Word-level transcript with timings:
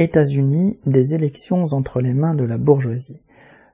États-Unis, 0.00 0.78
des 0.86 1.14
élections 1.14 1.64
entre 1.72 2.00
les 2.00 2.14
mains 2.14 2.36
de 2.36 2.44
la 2.44 2.56
bourgeoisie. 2.56 3.20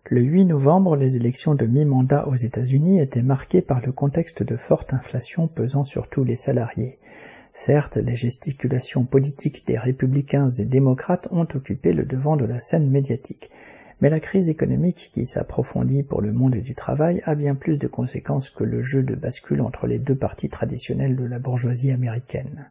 Le 0.07 0.23
8 0.23 0.47
novembre, 0.47 0.97
les 0.97 1.17
élections 1.17 1.55
de 1.55 1.67
mi-mandat 1.67 2.27
aux 2.29 2.35
États-Unis 2.35 2.99
étaient 2.99 3.23
marquées 3.23 3.61
par 3.61 3.85
le 3.85 3.93
contexte 3.93 4.43
de 4.43 4.57
forte 4.57 4.95
inflation 4.95 5.49
pesant 5.49 5.85
sur 5.85 6.09
tous 6.09 6.25
les 6.25 6.37
salariés. 6.37 6.99
Certes, 7.53 7.99
les 7.99 8.17
gesticulations 8.17 9.05
politiques 9.05 9.67
des 9.67 9.77
républicains 9.77 10.49
et 10.49 10.65
démocrates 10.65 11.29
ont 11.31 11.47
occupé 11.55 11.93
le 11.93 12.07
devant 12.07 12.37
de 12.37 12.47
la 12.47 12.63
scène 12.63 12.89
médiatique, 12.89 13.51
mais 14.01 14.09
la 14.09 14.21
crise 14.21 14.49
économique 14.49 15.11
qui 15.13 15.27
s'approfondit 15.27 16.05
pour 16.05 16.23
le 16.23 16.33
monde 16.33 16.55
du 16.55 16.75
travail 16.75 17.21
a 17.27 17.35
bien 17.35 17.55
plus 17.55 17.79
de 17.79 17.87
conséquences 17.87 18.49
que 18.49 18.65
le 18.65 18.83
jeu 18.83 19.03
de 19.03 19.15
bascule 19.15 19.61
entre 19.61 19.87
les 19.87 19.99
deux 19.99 20.17
partis 20.17 20.49
traditionnels 20.49 21.17
de 21.17 21.25
la 21.25 21.39
bourgeoisie 21.39 21.91
américaine. 21.91 22.71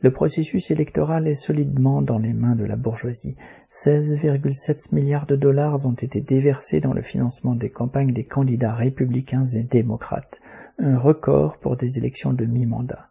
Le 0.00 0.12
processus 0.12 0.70
électoral 0.70 1.26
est 1.26 1.34
solidement 1.34 2.02
dans 2.02 2.20
les 2.20 2.32
mains 2.32 2.54
de 2.54 2.64
la 2.64 2.76
bourgeoisie. 2.76 3.36
16,7 3.72 4.94
milliards 4.94 5.26
de 5.26 5.34
dollars 5.34 5.86
ont 5.86 5.92
été 5.92 6.20
déversés 6.20 6.80
dans 6.80 6.92
le 6.92 7.02
financement 7.02 7.56
des 7.56 7.70
campagnes 7.70 8.12
des 8.12 8.22
candidats 8.22 8.76
républicains 8.76 9.48
et 9.48 9.64
démocrates, 9.64 10.40
un 10.78 10.96
record 10.96 11.58
pour 11.58 11.76
des 11.76 11.98
élections 11.98 12.32
de 12.32 12.44
mi-mandat. 12.44 13.08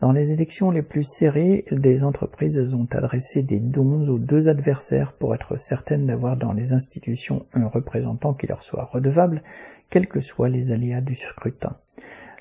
Dans 0.00 0.12
les 0.12 0.32
élections 0.32 0.70
les 0.70 0.80
plus 0.80 1.02
serrées, 1.02 1.66
des 1.72 2.04
entreprises 2.04 2.72
ont 2.72 2.88
adressé 2.90 3.42
des 3.42 3.60
dons 3.60 4.08
aux 4.08 4.18
deux 4.18 4.48
adversaires 4.48 5.12
pour 5.12 5.34
être 5.34 5.58
certaines 5.58 6.06
d'avoir 6.06 6.38
dans 6.38 6.54
les 6.54 6.72
institutions 6.72 7.44
un 7.52 7.66
représentant 7.66 8.32
qui 8.32 8.46
leur 8.46 8.62
soit 8.62 8.84
redevable, 8.84 9.42
quels 9.90 10.08
que 10.08 10.20
soient 10.20 10.48
les 10.48 10.70
aléas 10.70 11.02
du 11.02 11.16
scrutin. 11.16 11.76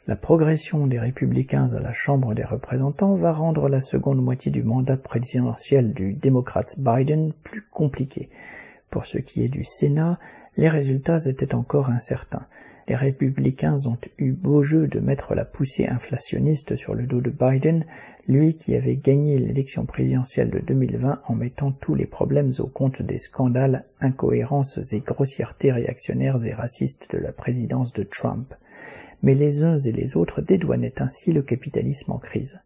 La 0.08 0.16
progression 0.16 0.88
des 0.88 0.98
républicains 0.98 1.74
à 1.74 1.82
la 1.82 1.94
Chambre 1.94 2.34
des 2.34 2.46
représentants 2.46 3.16
va 3.16 3.34
rendre 3.34 3.68
la 3.68 3.82
seconde 3.82 4.24
moitié 4.24 4.52
du 4.52 4.64
mandat 4.64 4.98
présidentiel 4.98 5.94
du 5.94 6.14
démocrate 6.14 6.80
Biden 6.80 7.34
plus 7.44 7.64
compliquée. 7.70 8.30
Pour 8.90 9.06
ce 9.06 9.18
qui 9.18 9.44
est 9.44 9.50
du 9.50 9.66
Sénat, 9.66 10.18
les 10.58 10.70
résultats 10.70 11.26
étaient 11.26 11.54
encore 11.54 11.90
incertains. 11.90 12.48
Les 12.88 12.96
républicains 12.96 13.86
ont 13.86 14.00
eu 14.18 14.32
beau 14.32 14.64
jeu 14.64 14.88
de 14.88 15.00
mettre 15.00 15.36
la 15.36 15.46
poussée 15.46 15.86
inflationniste 15.86 16.76
sur 16.76 16.96
le 16.96 17.06
dos 17.06 17.22
de 17.22 17.30
Biden, 17.30 17.86
lui 18.28 18.56
qui 18.56 18.76
avait 18.76 18.96
gagné 18.96 19.38
l'élection 19.38 19.86
présidentielle 19.86 20.50
de 20.50 20.60
2020 20.60 21.22
en 21.28 21.36
mettant 21.36 21.72
tous 21.72 21.94
les 21.94 22.08
problèmes 22.08 22.52
au 22.58 22.68
compte 22.68 23.02
des 23.04 23.20
scandales, 23.20 23.86
incohérences 24.00 24.94
et 24.94 25.02
grossièretés 25.02 25.72
réactionnaires 25.72 26.44
et 26.44 26.54
racistes 26.54 27.12
de 27.12 27.20
la 27.20 27.34
présidence 27.34 27.94
de 27.94 28.04
Trump 28.04 28.56
mais 29.24 29.36
les 29.36 29.64
uns 29.64 29.78
et 29.78 29.92
les 29.92 30.18
autres 30.18 30.42
dédouanaient 30.42 31.02
ainsi 31.02 31.32
le 31.32 31.42
capitalisme 31.42 32.12
en 32.12 32.20
crise. 32.20 32.60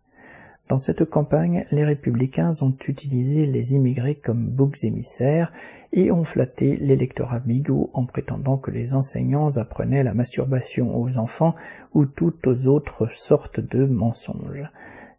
Dans 0.70 0.78
cette 0.78 1.04
campagne, 1.04 1.66
les 1.72 1.84
républicains 1.84 2.52
ont 2.62 2.74
utilisé 2.88 3.46
les 3.46 3.74
immigrés 3.74 4.16
comme 4.16 4.48
boucs 4.48 4.86
émissaires 4.86 5.52
et 5.92 6.10
ont 6.10 6.24
flatté 6.24 6.78
l'électorat 6.78 7.42
bigot 7.42 7.90
en 7.94 8.06
prétendant 8.06 8.58
que 8.58 8.72
les 8.72 8.94
enseignants 8.94 9.58
apprenaient 9.58 10.04
la 10.04 10.14
masturbation 10.14 10.98
aux 10.98 11.18
enfants 11.18 11.54
ou 11.94 12.06
toutes 12.06 12.48
autres 12.66 13.08
sortes 13.08 13.60
de 13.60 13.86
mensonges. 13.86 14.64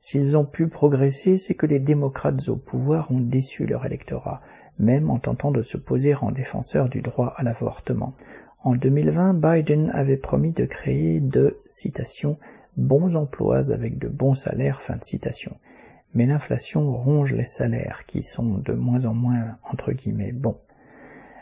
S'ils 0.00 0.36
ont 0.36 0.46
pu 0.46 0.68
progresser, 0.68 1.36
c'est 1.36 1.54
que 1.54 1.66
les 1.66 1.78
démocrates 1.78 2.48
au 2.48 2.56
pouvoir 2.56 3.10
ont 3.10 3.20
déçu 3.20 3.66
leur 3.66 3.84
électorat, 3.84 4.40
même 4.78 5.10
en 5.10 5.18
tentant 5.18 5.50
de 5.50 5.62
se 5.62 5.76
poser 5.76 6.14
en 6.14 6.30
défenseur 6.30 6.88
du 6.88 7.02
droit 7.02 7.34
à 7.36 7.42
l'avortement. 7.42 8.14
En 8.64 8.74
2020, 8.76 9.34
Biden 9.34 9.90
avait 9.90 10.16
promis 10.16 10.52
de 10.52 10.64
créer 10.64 11.20
de 11.20 11.58
citation 11.66 12.38
bons 12.78 13.14
emplois 13.14 13.70
avec 13.70 13.98
de 13.98 14.08
bons 14.08 14.34
salaires 14.34 14.80
fin 14.80 14.96
de 14.96 15.04
citation. 15.04 15.58
Mais 16.14 16.24
l'inflation 16.24 16.90
ronge 16.96 17.34
les 17.34 17.44
salaires 17.44 18.06
qui 18.06 18.22
sont 18.22 18.56
de 18.56 18.72
moins 18.72 19.04
en 19.04 19.12
moins 19.12 19.58
entre 19.70 19.92
guillemets 19.92 20.32
bons. 20.32 20.56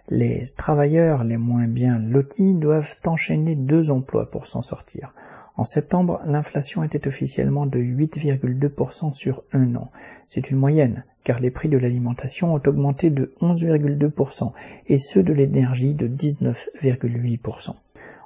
Les 0.09 0.47
travailleurs 0.57 1.23
les 1.23 1.37
moins 1.37 1.69
bien 1.69 2.01
lotis 2.01 2.55
doivent 2.55 2.97
enchaîner 3.07 3.55
deux 3.55 3.93
emplois 3.93 4.29
pour 4.29 4.47
s'en 4.47 4.63
sortir. 4.63 5.15
En 5.57 5.65
septembre, 5.65 6.21
l'inflation 6.25 6.83
était 6.83 7.07
officiellement 7.07 7.67
de 7.67 7.79
8,2% 7.79 9.13
sur 9.13 9.43
un 9.53 9.75
an. 9.75 9.91
C'est 10.29 10.51
une 10.51 10.57
moyenne, 10.57 11.05
car 11.25 11.41
les 11.41 11.51
prix 11.51 11.69
de 11.69 11.77
l'alimentation 11.77 12.55
ont 12.55 12.63
augmenté 12.67 13.11
de 13.11 13.35
11,2% 13.41 14.53
et 14.87 14.97
ceux 14.97 15.23
de 15.23 15.33
l'énergie 15.35 15.95
de 15.95 16.09
19,8%. 16.09 17.75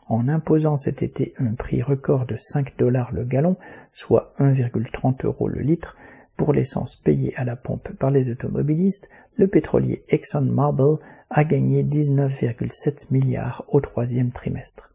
En 0.09 0.29
imposant 0.29 0.77
cet 0.77 1.03
été 1.03 1.35
un 1.37 1.55
prix 1.55 1.83
record 1.83 2.27
de 2.27 2.37
5 2.37 2.79
dollars 2.79 3.13
le 3.13 3.25
gallon, 3.25 3.57
soit 3.91 4.33
1,30 4.39 5.27
euros 5.27 5.49
le 5.49 5.63
litre, 5.63 5.97
pour 6.37 6.53
l'essence 6.53 6.95
payée 6.95 7.35
à 7.37 7.45
la 7.45 7.57
pompe 7.57 7.93
par 7.99 8.13
les 8.13 8.31
automobilistes, 8.31 9.09
le 9.37 9.49
pétrolier 9.49 10.05
ExxonMobil 10.09 10.99
a 11.31 11.45
gagné 11.45 11.83
19,7 11.83 13.07
milliards 13.11 13.65
au 13.69 13.81
troisième 13.81 14.31
trimestre. 14.31 14.93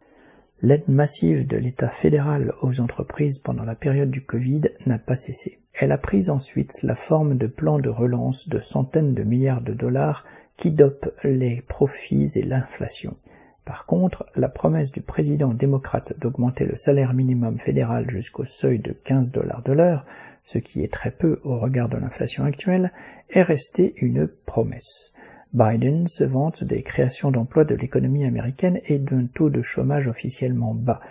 L'aide 0.64 0.88
massive 0.88 1.48
de 1.48 1.58
l'État 1.58 1.90
fédéral 1.90 2.54
aux 2.62 2.82
entreprises 2.82 3.40
pendant 3.40 3.64
la 3.64 3.74
période 3.74 4.12
du 4.12 4.22
Covid 4.24 4.62
n'a 4.86 5.00
pas 5.00 5.16
cessé. 5.16 5.58
Elle 5.74 5.92
a 5.92 5.98
pris 5.98 6.30
ensuite 6.30 6.84
la 6.84 6.96
forme 6.96 7.36
de 7.36 7.48
plans 7.48 7.80
de 7.80 7.90
relance 7.90 8.48
de 8.48 8.60
centaines 8.60 9.16
de 9.16 9.24
milliards 9.24 9.64
de 9.64 9.74
dollars 9.74 10.24
qui 10.58 10.70
dopent 10.70 11.10
les 11.24 11.64
profits 11.68 12.30
et 12.36 12.44
l'inflation. 12.44 13.18
Par 13.66 13.88
contre, 13.88 14.28
la 14.36 14.50
promesse 14.50 14.92
du 14.92 15.02
président 15.02 15.56
démocrate 15.56 16.14
d'augmenter 16.20 16.66
le 16.66 16.78
salaire 16.78 17.16
minimum 17.16 17.58
fédéral 17.58 18.08
jusqu'au 18.12 18.46
seuil 18.46 18.78
de 18.78 18.92
15 18.92 19.32
dollars 19.32 19.64
de 19.64 19.74
l'heure, 19.74 20.06
ce 20.44 20.60
qui 20.60 20.84
est 20.84 20.94
très 20.94 21.12
peu 21.12 21.40
au 21.44 21.58
regard 21.58 21.90
de 21.90 21.98
l'inflation 21.98 22.44
actuelle, 22.44 22.92
est 23.32 23.42
restée 23.42 23.96
une 23.98 24.28
promesse. 24.28 25.12
Biden 25.54 26.08
se 26.08 26.24
vante 26.24 26.64
des 26.64 26.82
créations 26.82 27.30
d'emplois 27.30 27.66
de 27.66 27.76
l'économie 27.76 28.24
américaine 28.24 28.80
et 28.86 29.00
d'un 29.00 29.28
taux 29.28 29.50
de 29.50 29.62
chômage 29.62 30.08
officiellement 30.08 30.74
bas. 30.74 31.02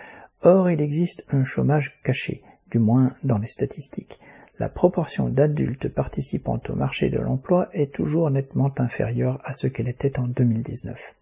Or, 0.41 0.71
il 0.71 0.81
existe 0.81 1.23
un 1.29 1.43
chômage 1.43 1.99
caché, 2.03 2.41
du 2.71 2.79
moins 2.79 3.15
dans 3.23 3.37
les 3.37 3.47
statistiques. 3.47 4.19
La 4.57 4.67
proportion 4.67 5.29
d'adultes 5.29 5.89
participant 5.89 6.59
au 6.69 6.75
marché 6.75 7.09
de 7.09 7.19
l'emploi 7.19 7.69
est 7.73 7.93
toujours 7.93 8.31
nettement 8.31 8.71
inférieure 8.77 9.39
à 9.43 9.53
ce 9.53 9.67
qu'elle 9.67 9.87
était 9.87 10.17
en 10.17 10.27
2019. 10.27 11.15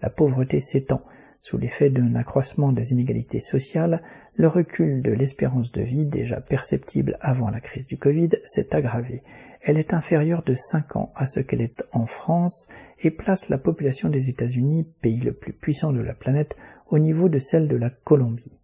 La 0.00 0.10
pauvreté 0.10 0.60
s'étend. 0.60 1.02
Sous 1.46 1.58
l'effet 1.58 1.90
d'un 1.90 2.14
accroissement 2.14 2.72
des 2.72 2.92
inégalités 2.92 3.40
sociales, 3.40 4.02
le 4.34 4.48
recul 4.48 5.02
de 5.02 5.12
l'espérance 5.12 5.72
de 5.72 5.82
vie, 5.82 6.06
déjà 6.06 6.40
perceptible 6.40 7.18
avant 7.20 7.50
la 7.50 7.60
crise 7.60 7.86
du 7.86 7.98
Covid, 7.98 8.30
s'est 8.44 8.74
aggravé 8.74 9.22
elle 9.66 9.78
est 9.78 9.94
inférieure 9.94 10.42
de 10.42 10.54
5 10.54 10.96
ans 10.96 11.12
à 11.14 11.26
ce 11.26 11.40
qu'elle 11.40 11.62
est 11.62 11.84
en 11.92 12.06
France 12.06 12.68
et 13.00 13.10
place 13.10 13.48
la 13.48 13.56
population 13.56 14.10
des 14.10 14.28
États-Unis, 14.28 14.86
pays 15.00 15.20
le 15.20 15.32
plus 15.32 15.54
puissant 15.54 15.92
de 15.92 16.00
la 16.00 16.14
planète, 16.14 16.56
au 16.88 16.98
niveau 16.98 17.30
de 17.30 17.38
celle 17.38 17.66
de 17.66 17.76
la 17.76 17.88
Colombie. 17.88 18.60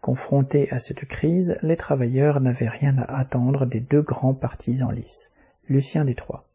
Confrontés 0.00 0.70
à 0.70 0.78
cette 0.78 1.04
crise, 1.04 1.58
les 1.62 1.76
travailleurs 1.76 2.40
n'avaient 2.40 2.68
rien 2.68 2.96
à 2.98 3.18
attendre 3.18 3.66
des 3.66 3.80
deux 3.80 4.02
grands 4.02 4.34
partis 4.34 4.82
en 4.84 4.90
lice. 4.90 5.32
Lucien 5.68 6.04
Détroit. 6.04 6.49